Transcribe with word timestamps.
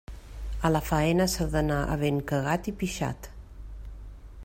A 0.67 0.69
la 0.71 0.81
faena 0.85 1.27
s'ha 1.33 1.47
d'anar 1.51 1.79
havent 1.97 2.19
cagat 2.33 2.73
i 2.73 2.77
pixat. 2.81 3.31